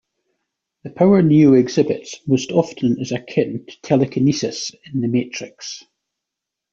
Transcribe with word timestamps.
The 0.83 0.89
power 0.89 1.21
Neo 1.21 1.53
exhibits 1.53 2.21
most 2.27 2.51
often 2.51 2.99
is 2.99 3.11
akin 3.11 3.67
to 3.67 3.81
telekinesis 3.83 4.71
in 4.91 5.01
the 5.01 5.07
Matrix. 5.07 5.83